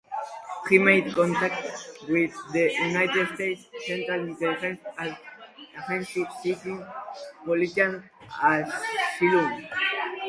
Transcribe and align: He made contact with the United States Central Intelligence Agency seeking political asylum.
He 0.67 0.79
made 0.79 1.13
contact 1.13 1.63
with 2.09 2.33
the 2.51 2.73
United 2.73 3.35
States 3.35 3.67
Central 3.85 4.29
Intelligence 4.29 4.81
Agency 5.03 6.25
seeking 6.41 6.83
political 7.45 8.01
asylum. 8.43 9.67